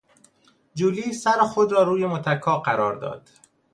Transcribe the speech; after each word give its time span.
جولی 0.75 1.13
سر 1.13 1.37
خود 1.39 1.71
را 1.71 1.83
روی 1.83 2.05
متکا 2.05 2.59
قرار 2.61 2.95
داد. 2.95 3.29